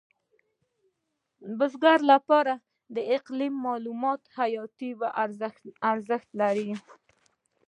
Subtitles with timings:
[1.45, 2.53] د بزګر لپاره
[3.17, 4.89] اقلیمي معلومات حیاتي
[5.91, 6.69] ارزښت لري.